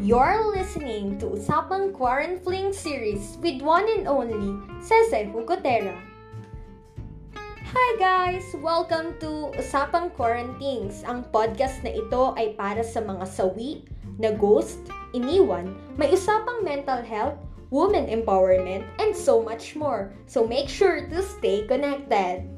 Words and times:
You're 0.00 0.48
listening 0.56 1.20
to 1.20 1.36
Usapang 1.36 1.92
Quarantine 1.92 2.72
series 2.72 3.36
with 3.44 3.60
one 3.60 3.84
and 3.84 4.08
only 4.08 4.56
Cese 4.80 5.28
Hucotera. 5.28 5.92
Hi 7.36 7.90
guys! 8.00 8.48
Welcome 8.64 9.20
to 9.20 9.52
Usapang 9.60 10.08
Quarantines. 10.16 11.04
Ang 11.04 11.28
podcast 11.28 11.84
na 11.84 11.92
ito 11.92 12.32
ay 12.40 12.56
para 12.56 12.80
sa 12.80 13.04
mga 13.04 13.28
sawi, 13.28 13.84
na 14.16 14.32
ghost, 14.32 14.80
iniwan, 15.12 15.76
may 16.00 16.08
usapang 16.16 16.64
mental 16.64 17.04
health, 17.04 17.36
women 17.68 18.08
empowerment, 18.08 18.88
and 19.04 19.12
so 19.12 19.44
much 19.44 19.76
more. 19.76 20.16
So 20.24 20.48
make 20.48 20.72
sure 20.72 21.12
to 21.12 21.20
stay 21.20 21.68
connected. 21.68 22.48